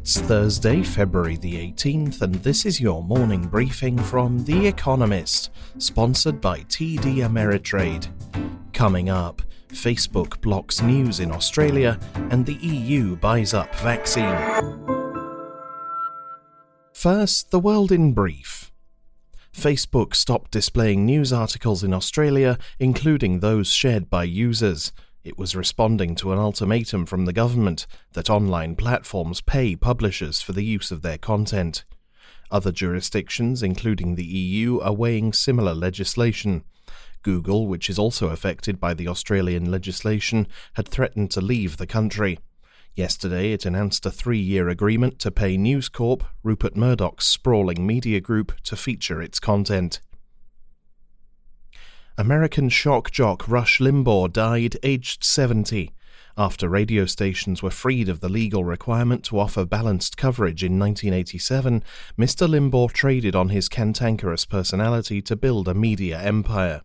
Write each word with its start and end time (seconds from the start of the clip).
It's 0.00 0.18
Thursday, 0.18 0.82
February 0.82 1.36
the 1.36 1.72
18th, 1.72 2.22
and 2.22 2.34
this 2.36 2.64
is 2.64 2.80
your 2.80 3.04
morning 3.04 3.46
briefing 3.46 3.98
from 3.98 4.42
The 4.44 4.66
Economist, 4.66 5.50
sponsored 5.76 6.40
by 6.40 6.60
TD 6.60 7.16
Ameritrade. 7.16 8.08
Coming 8.72 9.10
up, 9.10 9.42
Facebook 9.68 10.40
blocks 10.40 10.80
news 10.80 11.20
in 11.20 11.30
Australia, 11.30 12.00
and 12.14 12.46
the 12.46 12.54
EU 12.54 13.14
buys 13.16 13.52
up 13.52 13.74
vaccine. 13.76 14.38
First, 16.94 17.50
the 17.50 17.60
world 17.60 17.92
in 17.92 18.14
brief. 18.14 18.72
Facebook 19.54 20.14
stopped 20.14 20.50
displaying 20.50 21.04
news 21.04 21.30
articles 21.30 21.84
in 21.84 21.92
Australia, 21.92 22.56
including 22.78 23.40
those 23.40 23.70
shared 23.70 24.08
by 24.08 24.24
users. 24.24 24.92
It 25.22 25.36
was 25.36 25.54
responding 25.54 26.14
to 26.16 26.32
an 26.32 26.38
ultimatum 26.38 27.04
from 27.04 27.26
the 27.26 27.32
government 27.32 27.86
that 28.14 28.30
online 28.30 28.74
platforms 28.74 29.42
pay 29.42 29.76
publishers 29.76 30.40
for 30.40 30.52
the 30.52 30.64
use 30.64 30.90
of 30.90 31.02
their 31.02 31.18
content. 31.18 31.84
Other 32.50 32.72
jurisdictions, 32.72 33.62
including 33.62 34.14
the 34.14 34.24
EU, 34.24 34.80
are 34.80 34.94
weighing 34.94 35.34
similar 35.34 35.74
legislation. 35.74 36.64
Google, 37.22 37.66
which 37.66 37.90
is 37.90 37.98
also 37.98 38.28
affected 38.28 38.80
by 38.80 38.94
the 38.94 39.08
Australian 39.08 39.70
legislation, 39.70 40.48
had 40.74 40.88
threatened 40.88 41.30
to 41.32 41.42
leave 41.42 41.76
the 41.76 41.86
country. 41.86 42.38
Yesterday, 42.94 43.52
it 43.52 43.66
announced 43.66 44.06
a 44.06 44.10
three 44.10 44.40
year 44.40 44.68
agreement 44.70 45.18
to 45.20 45.30
pay 45.30 45.56
News 45.58 45.90
Corp, 45.90 46.24
Rupert 46.42 46.76
Murdoch's 46.76 47.26
sprawling 47.26 47.86
media 47.86 48.20
group, 48.20 48.52
to 48.62 48.74
feature 48.74 49.20
its 49.20 49.38
content. 49.38 50.00
American 52.20 52.68
shock 52.68 53.10
jock 53.10 53.48
Rush 53.48 53.78
Limbaugh 53.78 54.30
died 54.30 54.76
aged 54.82 55.24
70 55.24 55.94
after 56.36 56.68
radio 56.68 57.06
stations 57.06 57.62
were 57.62 57.70
freed 57.70 58.10
of 58.10 58.20
the 58.20 58.28
legal 58.28 58.62
requirement 58.62 59.24
to 59.24 59.38
offer 59.38 59.64
balanced 59.64 60.18
coverage 60.18 60.62
in 60.62 60.78
1987, 60.78 61.82
Mr. 62.18 62.46
Limbaugh 62.46 62.92
traded 62.92 63.34
on 63.34 63.48
his 63.48 63.70
cantankerous 63.70 64.44
personality 64.44 65.22
to 65.22 65.34
build 65.34 65.66
a 65.66 65.72
media 65.72 66.20
empire. 66.20 66.82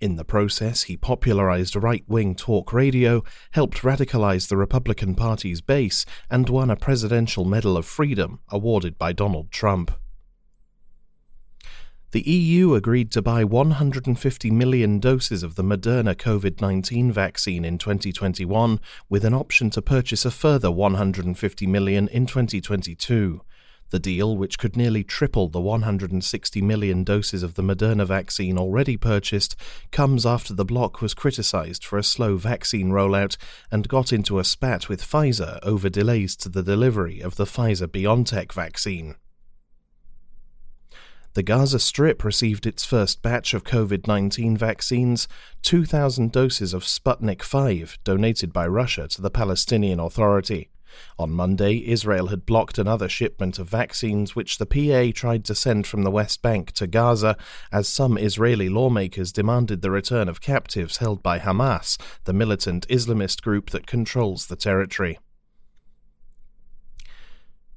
In 0.00 0.14
the 0.14 0.24
process, 0.24 0.84
he 0.84 0.96
popularized 0.96 1.74
right 1.74 2.04
wing 2.06 2.36
talk 2.36 2.72
radio, 2.72 3.24
helped 3.50 3.78
radicalize 3.78 4.46
the 4.46 4.56
Republican 4.56 5.16
Party's 5.16 5.60
base, 5.60 6.06
and 6.30 6.48
won 6.48 6.70
a 6.70 6.76
Presidential 6.76 7.44
Medal 7.44 7.76
of 7.76 7.84
Freedom 7.84 8.38
awarded 8.48 8.96
by 8.96 9.12
Donald 9.12 9.50
Trump. 9.50 9.90
The 12.10 12.22
EU 12.22 12.72
agreed 12.72 13.10
to 13.12 13.20
buy 13.20 13.44
150 13.44 14.50
million 14.50 14.98
doses 14.98 15.42
of 15.42 15.56
the 15.56 15.62
Moderna 15.62 16.14
COVID 16.14 16.58
19 16.58 17.12
vaccine 17.12 17.66
in 17.66 17.76
2021, 17.76 18.80
with 19.10 19.26
an 19.26 19.34
option 19.34 19.68
to 19.68 19.82
purchase 19.82 20.24
a 20.24 20.30
further 20.30 20.70
150 20.70 21.66
million 21.66 22.08
in 22.08 22.24
2022. 22.24 23.42
The 23.90 23.98
deal, 23.98 24.38
which 24.38 24.58
could 24.58 24.74
nearly 24.74 25.04
triple 25.04 25.50
the 25.50 25.60
160 25.60 26.62
million 26.62 27.04
doses 27.04 27.42
of 27.42 27.56
the 27.56 27.62
Moderna 27.62 28.06
vaccine 28.06 28.56
already 28.56 28.96
purchased, 28.96 29.54
comes 29.90 30.24
after 30.24 30.54
the 30.54 30.64
bloc 30.64 31.02
was 31.02 31.12
criticized 31.12 31.84
for 31.84 31.98
a 31.98 32.02
slow 32.02 32.38
vaccine 32.38 32.88
rollout 32.88 33.36
and 33.70 33.86
got 33.86 34.14
into 34.14 34.38
a 34.38 34.44
spat 34.44 34.88
with 34.88 35.02
Pfizer 35.02 35.58
over 35.62 35.90
delays 35.90 36.36
to 36.36 36.48
the 36.48 36.62
delivery 36.62 37.20
of 37.20 37.36
the 37.36 37.44
Pfizer 37.44 37.86
BioNTech 37.86 38.50
vaccine. 38.50 39.16
The 41.34 41.42
Gaza 41.42 41.78
Strip 41.78 42.24
received 42.24 42.66
its 42.66 42.84
first 42.84 43.22
batch 43.22 43.54
of 43.54 43.64
COVID 43.64 44.06
19 44.06 44.56
vaccines, 44.56 45.28
2,000 45.62 46.32
doses 46.32 46.74
of 46.74 46.84
Sputnik 46.84 47.44
V 47.44 47.86
donated 48.02 48.52
by 48.52 48.66
Russia 48.66 49.06
to 49.08 49.22
the 49.22 49.30
Palestinian 49.30 50.00
Authority. 50.00 50.70
On 51.18 51.30
Monday, 51.30 51.86
Israel 51.86 52.28
had 52.28 52.46
blocked 52.46 52.78
another 52.78 53.08
shipment 53.08 53.58
of 53.58 53.68
vaccines 53.68 54.34
which 54.34 54.58
the 54.58 54.66
PA 54.66 55.12
tried 55.14 55.44
to 55.44 55.54
send 55.54 55.86
from 55.86 56.02
the 56.02 56.10
West 56.10 56.40
Bank 56.42 56.72
to 56.72 56.86
Gaza, 56.86 57.36
as 57.70 57.88
some 57.88 58.16
Israeli 58.16 58.68
lawmakers 58.68 59.30
demanded 59.30 59.82
the 59.82 59.90
return 59.90 60.28
of 60.28 60.40
captives 60.40 60.96
held 60.96 61.22
by 61.22 61.38
Hamas, 61.38 61.98
the 62.24 62.32
militant 62.32 62.88
Islamist 62.88 63.42
group 63.42 63.70
that 63.70 63.86
controls 63.86 64.46
the 64.46 64.56
territory. 64.56 65.18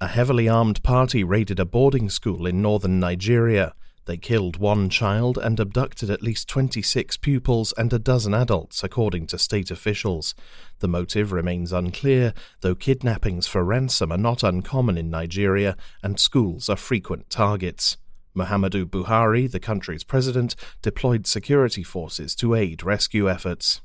A 0.02 0.08
heavily 0.08 0.50
armed 0.50 0.82
party 0.82 1.24
raided 1.24 1.60
a 1.60 1.64
boarding 1.66 2.10
school 2.10 2.48
in 2.48 2.60
northern 2.60 3.00
Nigeria. 3.00 3.76
They 4.06 4.18
killed 4.18 4.58
one 4.58 4.90
child 4.90 5.38
and 5.38 5.60
abducted 5.60 6.10
at 6.10 6.24
least 6.24 6.50
26 6.50 7.18
pupils 7.18 7.72
and 7.78 7.94
a 7.94 8.00
dozen 8.00 8.34
adults, 8.34 8.84
according 8.84 9.28
to 9.28 9.38
state 9.38 9.70
officials. 9.70 10.34
The 10.80 10.88
motive 10.88 11.32
remains 11.32 11.72
unclear, 11.72 12.34
though 12.62 12.74
kidnappings 12.74 13.46
for 13.46 13.64
ransom 13.64 14.12
are 14.12 14.18
not 14.18 14.42
uncommon 14.42 14.98
in 14.98 15.12
Nigeria 15.12 15.78
and 16.02 16.20
schools 16.20 16.68
are 16.68 16.78
frequent 16.78 17.30
targets. 17.30 17.98
Muhammadu 18.36 18.86
Buhari, 18.86 19.52
the 19.52 19.60
country's 19.60 20.04
president, 20.04 20.56
deployed 20.82 21.28
security 21.28 21.84
forces 21.84 22.34
to 22.38 22.56
aid 22.56 22.82
rescue 22.82 23.30
efforts. 23.30 23.82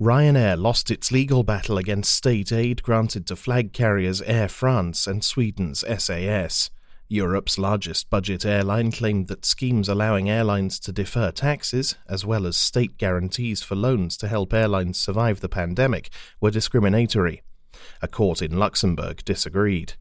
Ryanair 0.00 0.60
lost 0.60 0.90
its 0.90 1.12
legal 1.12 1.44
battle 1.44 1.78
against 1.78 2.12
state 2.12 2.50
aid 2.50 2.82
granted 2.82 3.28
to 3.28 3.36
flag 3.36 3.72
carriers 3.72 4.20
Air 4.22 4.48
France 4.48 5.06
and 5.06 5.22
Sweden's 5.22 5.84
SAS. 5.98 6.70
Europe's 7.08 7.58
largest 7.58 8.10
budget 8.10 8.44
airline 8.44 8.90
claimed 8.90 9.28
that 9.28 9.44
schemes 9.44 9.88
allowing 9.88 10.28
airlines 10.28 10.80
to 10.80 10.90
defer 10.90 11.30
taxes, 11.30 11.94
as 12.08 12.26
well 12.26 12.44
as 12.44 12.56
state 12.56 12.98
guarantees 12.98 13.62
for 13.62 13.76
loans 13.76 14.16
to 14.16 14.26
help 14.26 14.52
airlines 14.52 14.98
survive 14.98 15.38
the 15.38 15.48
pandemic, 15.48 16.10
were 16.40 16.50
discriminatory. 16.50 17.42
A 18.02 18.08
court 18.08 18.42
in 18.42 18.58
Luxembourg 18.58 19.24
disagreed. 19.24 19.92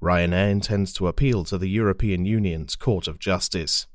Ryanair 0.00 0.52
intends 0.52 0.92
to 0.92 1.08
appeal 1.08 1.42
to 1.44 1.58
the 1.58 1.68
European 1.68 2.24
Union's 2.24 2.76
Court 2.76 3.08
of 3.08 3.18
Justice 3.18 3.88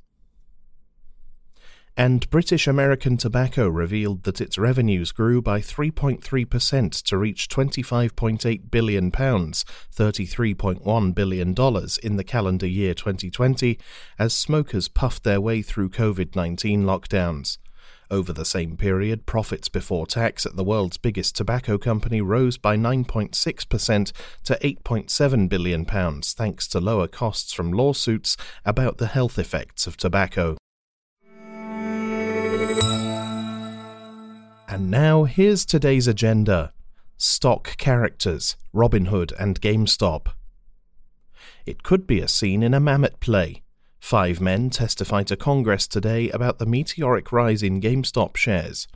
and 1.97 2.29
British 2.29 2.67
American 2.67 3.17
Tobacco 3.17 3.67
revealed 3.67 4.21
that 4.23 4.39
its 4.39 4.59
revenues 4.59 5.11
grew 5.11 5.41
by 5.41 5.59
3.3% 5.59 7.01
to 7.01 7.17
reach 7.17 7.49
£25.8 7.49 8.69
billion, 8.69 9.11
$33.1 9.11 11.15
billion 11.15 11.55
in 12.03 12.17
the 12.17 12.23
calendar 12.23 12.67
year 12.67 12.93
2020, 12.93 13.79
as 14.19 14.31
smokers 14.31 14.87
puffed 14.87 15.23
their 15.23 15.41
way 15.41 15.63
through 15.63 15.89
COVID 15.89 16.35
19 16.35 16.83
lockdowns. 16.83 17.57
Over 18.11 18.31
the 18.31 18.45
same 18.45 18.77
period, 18.77 19.25
profits 19.25 19.67
before 19.67 20.05
tax 20.05 20.45
at 20.45 20.55
the 20.55 20.63
world's 20.63 20.97
biggest 20.97 21.35
tobacco 21.35 21.79
company 21.79 22.21
rose 22.21 22.57
by 22.57 22.77
9.6% 22.77 24.11
to 24.43 24.59
£8.7 24.61 25.49
billion, 25.49 26.21
thanks 26.21 26.67
to 26.67 26.79
lower 26.79 27.07
costs 27.07 27.53
from 27.53 27.71
lawsuits 27.71 28.37
about 28.63 28.99
the 28.99 29.07
health 29.07 29.39
effects 29.39 29.87
of 29.87 29.97
tobacco. 29.97 30.57
And 34.77 34.91
now 34.91 35.23
here's 35.23 35.65
today's 35.65 36.07
agenda 36.07 36.71
stock 37.17 37.77
characters, 37.77 38.55
Robinhood 38.75 39.33
and 39.39 39.59
GameStop. 39.59 40.27
It 41.65 41.81
could 41.81 42.05
be 42.05 42.19
a 42.19 42.27
scene 42.27 42.61
in 42.61 42.75
a 42.75 42.79
Mamet 42.79 43.19
play. 43.19 43.63
Five 43.99 44.39
men 44.39 44.69
testify 44.69 45.23
to 45.23 45.35
Congress 45.35 45.87
today 45.87 46.29
about 46.29 46.59
the 46.59 46.67
meteoric 46.67 47.31
rise 47.31 47.63
in 47.63 47.81
GameStop 47.81 48.35
shares. 48.35 48.87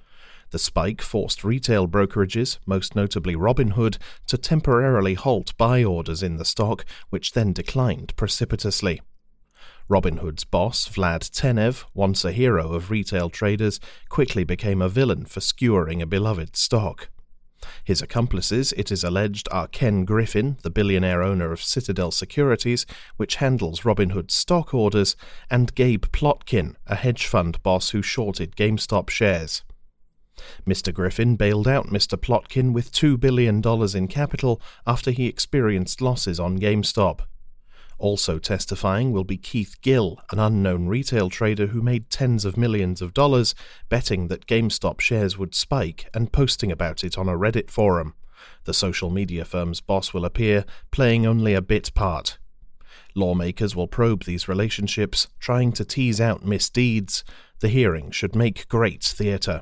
The 0.52 0.60
spike 0.60 1.02
forced 1.02 1.44
retail 1.44 1.88
brokerages, 1.88 2.60
most 2.68 2.96
notably 2.96 3.36
Robinhood, 3.36 3.98
to 4.28 4.38
temporarily 4.38 5.16
halt 5.16 5.58
buy 5.58 5.84
orders 5.84 6.22
in 6.22 6.38
the 6.38 6.46
stock, 6.46 6.86
which 7.10 7.32
then 7.32 7.54
declined 7.54 8.16
precipitously. 8.16 9.02
Robinhood's 9.92 10.46
boss, 10.46 10.88
Vlad 10.88 11.30
Tenev, 11.30 11.84
once 11.94 12.24
a 12.24 12.32
hero 12.32 12.72
of 12.72 12.90
retail 12.90 13.30
traders, 13.30 13.82
quickly 14.08 14.46
became 14.46 14.82
a 14.82 14.88
villain 14.88 15.26
for 15.26 15.42
skewering 15.42 16.02
a 16.02 16.06
beloved 16.06 16.56
stock. 16.56 17.10
His 17.84 18.02
accomplices, 18.02 18.72
it 18.78 18.90
is 18.90 19.04
alleged, 19.04 19.50
are 19.52 19.68
Ken 19.68 20.06
Griffin, 20.06 20.58
the 20.64 20.70
billionaire 20.70 21.22
owner 21.22 21.52
of 21.52 21.62
Citadel 21.62 22.10
Securities, 22.12 22.86
which 23.18 23.36
handles 23.36 23.82
Robinhood's 23.82 24.34
stock 24.34 24.74
orders, 24.74 25.18
and 25.50 25.76
Gabe 25.76 26.06
Plotkin, 26.14 26.78
a 26.88 26.96
hedge 26.96 27.28
fund 27.28 27.62
boss 27.62 27.90
who 27.90 28.02
shorted 28.02 28.56
GameStop 28.56 29.10
shares. 29.10 29.62
Mr. 30.66 30.94
Griffin 30.94 31.36
bailed 31.36 31.68
out 31.68 31.88
Mr. 31.88 32.18
Plotkin 32.18 32.72
with 32.72 32.94
$2 32.94 33.20
billion 33.20 33.62
in 33.94 34.08
capital 34.08 34.62
after 34.88 35.12
he 35.12 35.28
experienced 35.28 36.02
losses 36.02 36.40
on 36.40 36.60
GameStop. 36.60 37.24
Also 38.02 38.40
testifying 38.40 39.12
will 39.12 39.24
be 39.24 39.38
Keith 39.38 39.76
Gill, 39.84 40.20
an 40.32 40.40
unknown 40.40 40.88
retail 40.88 41.30
trader 41.30 41.68
who 41.68 41.84
made 41.84 42.10
tens 42.10 42.46
of 42.46 42.58
millions 42.58 43.00
of 43.00 43.14
dollars 43.14 43.54
betting 43.90 44.28
that 44.28 44.48
GameStop 44.48 45.00
shares 45.00 45.38
would 45.38 45.54
spike 45.54 46.10
and 46.12 46.32
posting 46.32 46.72
about 46.72 47.04
it 47.04 47.16
on 47.16 47.30
a 47.30 47.38
Reddit 47.38 47.70
forum. 47.70 48.16
The 48.64 48.74
social 48.74 49.12
media 49.12 49.46
firm's 49.46 49.82
boss 49.82 50.16
will 50.16 50.26
appear, 50.26 50.66
playing 50.90 51.28
only 51.28 51.54
a 51.54 51.62
bit 51.62 51.94
part. 51.94 52.40
Lawmakers 53.14 53.76
will 53.76 53.88
probe 53.88 54.24
these 54.24 54.48
relationships, 54.48 55.28
trying 55.40 55.72
to 55.74 55.86
tease 55.86 56.20
out 56.20 56.44
misdeeds. 56.44 57.24
The 57.60 57.70
hearing 57.70 58.10
should 58.10 58.36
make 58.36 58.68
great 58.68 59.04
theatre. 59.04 59.62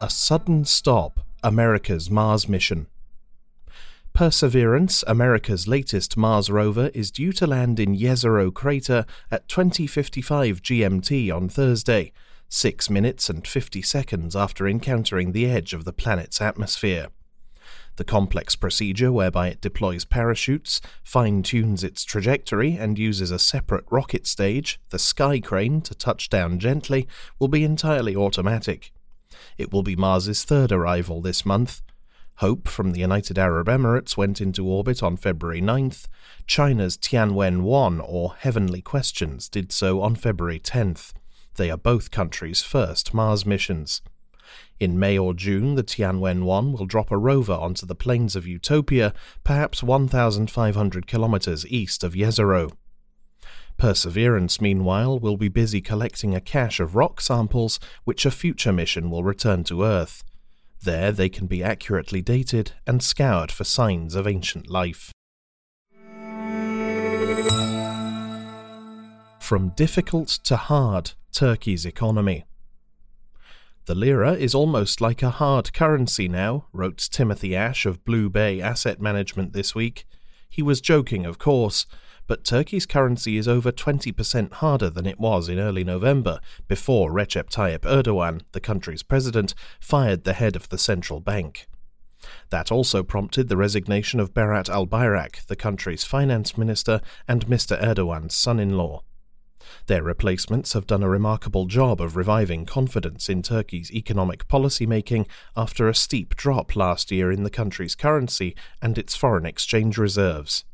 A 0.00 0.08
sudden 0.08 0.64
stop 0.64 1.18
America's 1.42 2.08
Mars 2.08 2.48
mission. 2.48 2.86
Perseverance, 4.16 5.04
America's 5.06 5.68
latest 5.68 6.16
Mars 6.16 6.48
rover, 6.48 6.90
is 6.94 7.10
due 7.10 7.34
to 7.34 7.46
land 7.46 7.78
in 7.78 7.94
Jezero 7.94 8.50
crater 8.50 9.04
at 9.30 9.46
2055 9.46 10.62
GMT 10.62 11.30
on 11.30 11.50
Thursday, 11.50 12.12
6 12.48 12.88
minutes 12.88 13.28
and 13.28 13.46
50 13.46 13.82
seconds 13.82 14.34
after 14.34 14.66
encountering 14.66 15.32
the 15.32 15.44
edge 15.44 15.74
of 15.74 15.84
the 15.84 15.92
planet's 15.92 16.40
atmosphere. 16.40 17.08
The 17.96 18.04
complex 18.04 18.56
procedure 18.56 19.12
whereby 19.12 19.48
it 19.48 19.60
deploys 19.60 20.06
parachutes, 20.06 20.80
fine 21.04 21.42
tunes 21.42 21.84
its 21.84 22.02
trajectory, 22.02 22.72
and 22.72 22.98
uses 22.98 23.30
a 23.30 23.38
separate 23.38 23.84
rocket 23.90 24.26
stage, 24.26 24.80
the 24.88 24.98
sky 24.98 25.40
crane, 25.40 25.82
to 25.82 25.94
touch 25.94 26.30
down 26.30 26.58
gently, 26.58 27.06
will 27.38 27.48
be 27.48 27.64
entirely 27.64 28.16
automatic. 28.16 28.94
It 29.58 29.70
will 29.74 29.82
be 29.82 29.94
Mars's 29.94 30.42
third 30.42 30.72
arrival 30.72 31.20
this 31.20 31.44
month, 31.44 31.82
Hope 32.40 32.68
from 32.68 32.92
the 32.92 33.00
United 33.00 33.38
Arab 33.38 33.66
Emirates 33.66 34.18
went 34.18 34.42
into 34.42 34.66
orbit 34.66 35.02
on 35.02 35.16
February 35.16 35.62
9th. 35.62 36.06
China's 36.46 36.98
Tianwen 36.98 37.62
1, 37.62 37.98
or 38.00 38.34
Heavenly 38.34 38.82
Questions, 38.82 39.48
did 39.48 39.72
so 39.72 40.02
on 40.02 40.16
February 40.16 40.60
10th. 40.60 41.14
They 41.54 41.70
are 41.70 41.78
both 41.78 42.10
countries' 42.10 42.62
first 42.62 43.14
Mars 43.14 43.46
missions. 43.46 44.02
In 44.78 44.98
May 44.98 45.16
or 45.16 45.32
June, 45.32 45.76
the 45.76 45.82
Tianwen 45.82 46.42
1 46.44 46.72
will 46.72 46.84
drop 46.84 47.10
a 47.10 47.16
rover 47.16 47.54
onto 47.54 47.86
the 47.86 47.94
plains 47.94 48.36
of 48.36 48.46
Utopia, 48.46 49.14
perhaps 49.42 49.82
1,500 49.82 51.06
kilometers 51.06 51.66
east 51.68 52.04
of 52.04 52.12
Jezero. 52.12 52.70
Perseverance, 53.78 54.60
meanwhile, 54.60 55.18
will 55.18 55.38
be 55.38 55.48
busy 55.48 55.80
collecting 55.80 56.34
a 56.34 56.40
cache 56.42 56.80
of 56.80 56.96
rock 56.96 57.22
samples 57.22 57.80
which 58.04 58.26
a 58.26 58.30
future 58.30 58.74
mission 58.74 59.10
will 59.10 59.24
return 59.24 59.64
to 59.64 59.82
Earth. 59.82 60.22
There 60.86 61.10
they 61.10 61.28
can 61.28 61.48
be 61.48 61.64
accurately 61.64 62.22
dated 62.22 62.70
and 62.86 63.02
scoured 63.02 63.50
for 63.50 63.64
signs 63.64 64.14
of 64.14 64.24
ancient 64.24 64.70
life. 64.70 65.10
From 69.40 69.72
difficult 69.74 70.28
to 70.44 70.56
hard, 70.56 71.14
Turkey's 71.32 71.84
economy. 71.84 72.44
The 73.86 73.96
lira 73.96 74.34
is 74.34 74.54
almost 74.54 75.00
like 75.00 75.24
a 75.24 75.30
hard 75.30 75.72
currency 75.72 76.28
now, 76.28 76.66
wrote 76.72 76.98
Timothy 76.98 77.56
Ash 77.56 77.84
of 77.84 78.04
BlueBay 78.04 78.60
Asset 78.60 79.00
Management 79.00 79.54
this 79.54 79.74
week. 79.74 80.06
He 80.48 80.62
was 80.62 80.80
joking, 80.80 81.26
of 81.26 81.40
course, 81.40 81.86
but 82.26 82.44
Turkey's 82.44 82.86
currency 82.86 83.36
is 83.36 83.48
over 83.48 83.70
20% 83.70 84.52
harder 84.54 84.90
than 84.90 85.06
it 85.06 85.20
was 85.20 85.48
in 85.48 85.58
early 85.58 85.84
November, 85.84 86.40
before 86.68 87.10
Recep 87.10 87.50
Tayyip 87.50 87.80
Erdogan, 87.80 88.42
the 88.52 88.60
country's 88.60 89.02
president, 89.02 89.54
fired 89.80 90.24
the 90.24 90.32
head 90.32 90.56
of 90.56 90.68
the 90.68 90.78
central 90.78 91.20
bank. 91.20 91.66
That 92.50 92.72
also 92.72 93.02
prompted 93.02 93.48
the 93.48 93.56
resignation 93.56 94.20
of 94.20 94.34
Berat 94.34 94.68
Albayrak, 94.68 95.46
the 95.46 95.56
country's 95.56 96.04
finance 96.04 96.56
minister 96.58 97.00
and 97.28 97.46
Mr. 97.46 97.80
Erdogan's 97.80 98.34
son 98.34 98.58
in 98.58 98.76
law. 98.76 99.02
Their 99.86 100.02
replacements 100.02 100.72
have 100.72 100.86
done 100.86 101.02
a 101.02 101.08
remarkable 101.08 101.66
job 101.66 102.00
of 102.00 102.16
reviving 102.16 102.66
confidence 102.66 103.28
in 103.28 103.42
Turkey's 103.42 103.92
economic 103.92 104.48
policy 104.48 104.86
making 104.86 105.26
after 105.56 105.88
a 105.88 105.94
steep 105.94 106.36
drop 106.36 106.76
last 106.76 107.10
year 107.10 107.32
in 107.32 107.42
the 107.42 107.50
country's 107.50 107.94
currency 107.94 108.54
and 108.80 108.96
its 108.96 109.16
foreign 109.16 109.46
exchange 109.46 109.98
reserves. 109.98 110.64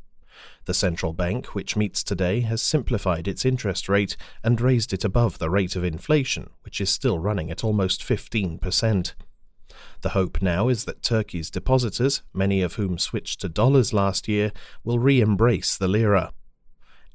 The 0.65 0.73
central 0.73 1.11
bank, 1.11 1.47
which 1.55 1.75
meets 1.75 2.03
today, 2.03 2.39
has 2.41 2.61
simplified 2.61 3.27
its 3.27 3.45
interest 3.45 3.89
rate 3.89 4.15
and 4.43 4.61
raised 4.61 4.93
it 4.93 5.03
above 5.03 5.37
the 5.37 5.49
rate 5.49 5.75
of 5.75 5.83
inflation, 5.83 6.51
which 6.61 6.79
is 6.79 6.89
still 6.89 7.19
running 7.19 7.51
at 7.51 7.63
almost 7.63 8.01
15%. 8.01 9.13
The 10.01 10.09
hope 10.09 10.41
now 10.41 10.69
is 10.69 10.85
that 10.85 11.01
Turkey's 11.01 11.49
depositors, 11.49 12.21
many 12.33 12.61
of 12.61 12.75
whom 12.75 12.97
switched 12.97 13.41
to 13.41 13.49
dollars 13.49 13.91
last 13.91 14.27
year, 14.27 14.53
will 14.83 14.99
re 14.99 15.19
embrace 15.19 15.77
the 15.77 15.87
lira. 15.87 16.31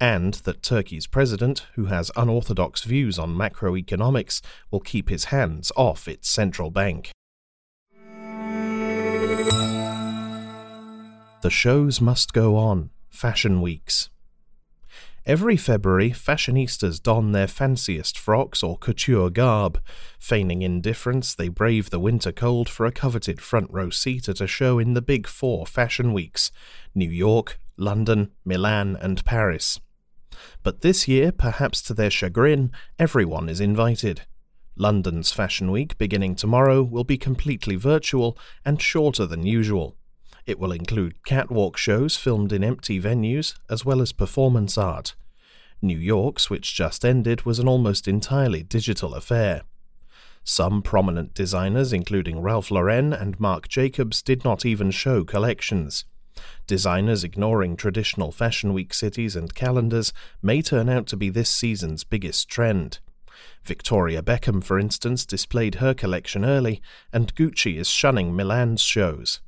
And 0.00 0.34
that 0.34 0.62
Turkey's 0.62 1.06
president, 1.06 1.66
who 1.74 1.86
has 1.86 2.10
unorthodox 2.16 2.84
views 2.84 3.18
on 3.18 3.34
macroeconomics, 3.34 4.42
will 4.70 4.80
keep 4.80 5.08
his 5.08 5.26
hands 5.26 5.72
off 5.74 6.06
its 6.06 6.28
central 6.28 6.70
bank. 6.70 7.10
The 11.40 11.50
shows 11.50 12.00
must 12.00 12.32
go 12.32 12.56
on. 12.56 12.90
Fashion 13.10 13.60
Weeks. 13.60 14.10
Every 15.28 15.58
February, 15.58 16.10
fashionistas 16.10 17.02
don 17.02 17.32
their 17.32 17.46
fanciest 17.46 18.18
frocks 18.18 18.62
or 18.62 18.78
couture 18.78 19.28
garb. 19.28 19.78
Feigning 20.18 20.62
indifference, 20.62 21.34
they 21.34 21.48
brave 21.48 21.90
the 21.90 22.00
winter 22.00 22.32
cold 22.32 22.66
for 22.70 22.86
a 22.86 22.92
coveted 22.92 23.38
front 23.38 23.70
row 23.70 23.90
seat 23.90 24.26
at 24.30 24.40
a 24.40 24.46
show 24.46 24.78
in 24.78 24.94
the 24.94 25.02
big 25.02 25.26
four 25.26 25.66
fashion 25.66 26.14
weeks 26.14 26.50
New 26.94 27.10
York, 27.10 27.58
London, 27.76 28.30
Milan, 28.42 28.96
and 29.02 29.22
Paris. 29.26 29.78
But 30.62 30.80
this 30.80 31.06
year, 31.06 31.30
perhaps 31.30 31.82
to 31.82 31.94
their 31.94 32.10
chagrin, 32.10 32.72
everyone 32.98 33.50
is 33.50 33.60
invited. 33.60 34.22
London's 34.76 35.30
Fashion 35.30 35.70
Week, 35.70 35.98
beginning 35.98 36.36
tomorrow, 36.36 36.82
will 36.82 37.04
be 37.04 37.18
completely 37.18 37.76
virtual 37.76 38.38
and 38.64 38.80
shorter 38.80 39.26
than 39.26 39.44
usual. 39.44 39.97
It 40.48 40.58
will 40.58 40.72
include 40.72 41.26
catwalk 41.26 41.76
shows 41.76 42.16
filmed 42.16 42.54
in 42.54 42.64
empty 42.64 42.98
venues, 42.98 43.54
as 43.68 43.84
well 43.84 44.00
as 44.00 44.12
performance 44.12 44.78
art. 44.78 45.14
New 45.82 45.98
York's, 45.98 46.48
which 46.48 46.74
just 46.74 47.04
ended, 47.04 47.42
was 47.42 47.58
an 47.58 47.68
almost 47.68 48.08
entirely 48.08 48.62
digital 48.62 49.12
affair. 49.12 49.60
Some 50.44 50.80
prominent 50.80 51.34
designers, 51.34 51.92
including 51.92 52.40
Ralph 52.40 52.70
Lauren 52.70 53.12
and 53.12 53.38
Marc 53.38 53.68
Jacobs, 53.68 54.22
did 54.22 54.42
not 54.42 54.64
even 54.64 54.90
show 54.90 55.22
collections. 55.22 56.06
Designers 56.66 57.24
ignoring 57.24 57.76
traditional 57.76 58.32
Fashion 58.32 58.72
Week 58.72 58.94
cities 58.94 59.36
and 59.36 59.54
calendars 59.54 60.14
may 60.40 60.62
turn 60.62 60.88
out 60.88 61.06
to 61.08 61.16
be 61.18 61.28
this 61.28 61.50
season's 61.50 62.04
biggest 62.04 62.48
trend. 62.48 63.00
Victoria 63.64 64.22
Beckham, 64.22 64.64
for 64.64 64.78
instance, 64.78 65.26
displayed 65.26 65.74
her 65.74 65.92
collection 65.92 66.46
early, 66.46 66.80
and 67.12 67.34
Gucci 67.34 67.76
is 67.76 67.88
shunning 67.88 68.34
Milan's 68.34 68.80
shows. 68.80 69.40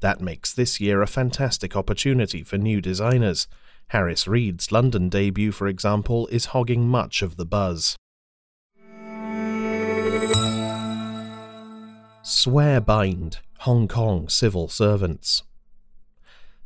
That 0.00 0.20
makes 0.20 0.52
this 0.52 0.80
year 0.80 1.02
a 1.02 1.06
fantastic 1.06 1.76
opportunity 1.76 2.42
for 2.42 2.58
new 2.58 2.80
designers. 2.80 3.48
Harris 3.88 4.26
Reed's 4.26 4.72
London 4.72 5.08
debut, 5.08 5.52
for 5.52 5.68
example, 5.68 6.26
is 6.28 6.46
hogging 6.46 6.88
much 6.88 7.22
of 7.22 7.36
the 7.36 7.46
buzz. 7.46 7.96
Swearbind 12.24 13.38
Hong 13.60 13.86
Kong 13.86 14.28
civil 14.28 14.68
servants. 14.68 15.42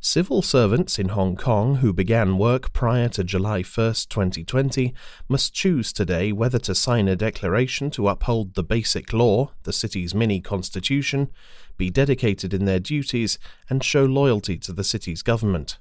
Civil 0.03 0.41
servants 0.41 0.97
in 0.97 1.09
Hong 1.09 1.35
Kong 1.35 1.75
who 1.75 1.93
began 1.93 2.39
work 2.39 2.73
prior 2.73 3.07
to 3.09 3.23
July 3.23 3.61
1, 3.61 3.63
2020, 4.09 4.95
must 5.29 5.53
choose 5.53 5.93
today 5.93 6.31
whether 6.31 6.57
to 6.57 6.73
sign 6.73 7.07
a 7.07 7.15
declaration 7.15 7.91
to 7.91 8.07
uphold 8.07 8.55
the 8.55 8.63
basic 8.63 9.13
law, 9.13 9.51
the 9.61 9.71
city's 9.71 10.15
mini 10.15 10.41
constitution, 10.41 11.29
be 11.77 11.91
dedicated 11.91 12.51
in 12.51 12.65
their 12.65 12.79
duties, 12.79 13.37
and 13.69 13.83
show 13.83 14.03
loyalty 14.03 14.57
to 14.57 14.73
the 14.73 14.83
city's 14.83 15.21
government. 15.21 15.77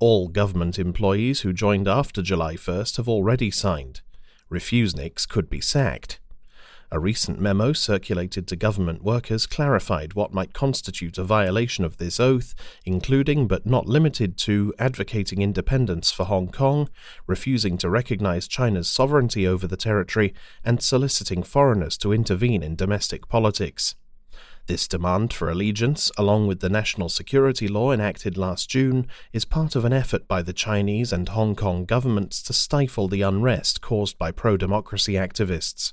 All 0.00 0.26
government 0.26 0.76
employees 0.76 1.42
who 1.42 1.52
joined 1.52 1.86
after 1.86 2.22
July 2.22 2.56
1st 2.56 2.96
have 2.96 3.08
already 3.08 3.52
signed. 3.52 4.00
Refuseniks 4.50 5.28
could 5.28 5.48
be 5.48 5.60
sacked. 5.60 6.18
A 6.90 6.98
recent 6.98 7.38
memo 7.38 7.74
circulated 7.74 8.46
to 8.46 8.56
government 8.56 9.04
workers 9.04 9.46
clarified 9.46 10.14
what 10.14 10.32
might 10.32 10.54
constitute 10.54 11.18
a 11.18 11.22
violation 11.22 11.84
of 11.84 11.98
this 11.98 12.18
oath, 12.18 12.54
including 12.86 13.46
but 13.46 13.66
not 13.66 13.86
limited 13.86 14.38
to 14.38 14.72
advocating 14.78 15.42
independence 15.42 16.10
for 16.10 16.24
Hong 16.24 16.48
Kong, 16.48 16.88
refusing 17.26 17.76
to 17.78 17.90
recognize 17.90 18.48
China's 18.48 18.88
sovereignty 18.88 19.46
over 19.46 19.66
the 19.66 19.76
territory, 19.76 20.32
and 20.64 20.82
soliciting 20.82 21.42
foreigners 21.42 21.98
to 21.98 22.14
intervene 22.14 22.62
in 22.62 22.74
domestic 22.74 23.28
politics. 23.28 23.94
This 24.66 24.88
demand 24.88 25.34
for 25.34 25.50
allegiance, 25.50 26.10
along 26.16 26.46
with 26.46 26.60
the 26.60 26.70
national 26.70 27.10
security 27.10 27.68
law 27.68 27.92
enacted 27.92 28.38
last 28.38 28.70
June, 28.70 29.06
is 29.34 29.44
part 29.44 29.76
of 29.76 29.84
an 29.84 29.92
effort 29.92 30.26
by 30.26 30.40
the 30.40 30.54
Chinese 30.54 31.12
and 31.12 31.28
Hong 31.28 31.54
Kong 31.54 31.84
governments 31.84 32.42
to 32.44 32.54
stifle 32.54 33.08
the 33.08 33.20
unrest 33.20 33.82
caused 33.82 34.16
by 34.16 34.30
pro 34.30 34.56
democracy 34.56 35.14
activists 35.14 35.92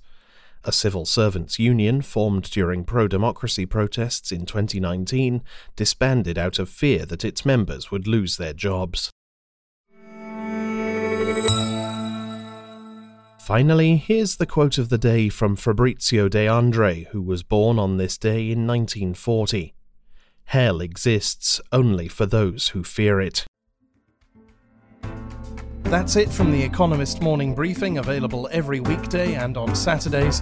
a 0.65 0.71
civil 0.71 1.05
servants' 1.05 1.59
union 1.59 2.01
formed 2.01 2.49
during 2.49 2.83
pro 2.83 3.07
democracy 3.07 3.65
protests 3.65 4.31
in 4.31 4.45
2019, 4.45 5.41
disbanded 5.75 6.37
out 6.37 6.59
of 6.59 6.69
fear 6.69 7.05
that 7.05 7.23
its 7.23 7.45
members 7.45 7.91
would 7.91 8.07
lose 8.07 8.37
their 8.37 8.53
jobs. 8.53 9.09
Finally, 13.39 13.97
here's 13.97 14.37
the 14.37 14.47
quote 14.47 14.79
of 14.79 14.89
the 14.89 14.97
day 14.97 15.29
from 15.29 15.55
Fabrizio 15.55 16.27
De 16.27 16.47
André, 16.47 17.05
who 17.09 17.21
was 17.21 17.43
born 17.43 17.77
on 17.77 17.97
this 17.97 18.17
day 18.17 18.49
in 18.49 18.65
1940 18.65 19.75
Hell 20.45 20.81
exists 20.81 21.61
only 21.71 22.07
for 22.07 22.25
those 22.25 22.69
who 22.69 22.83
fear 22.83 23.21
it. 23.21 23.45
That's 25.83 26.15
it 26.15 26.29
from 26.29 26.51
the 26.51 26.61
Economist 26.61 27.21
Morning 27.21 27.53
Briefing, 27.53 27.99
available 27.99 28.49
every 28.51 28.79
weekday 28.79 29.35
and 29.35 29.55
on 29.57 29.75
Saturdays. 29.75 30.41